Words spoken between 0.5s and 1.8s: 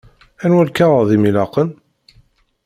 lkaɣeḍ i m-ilaqen?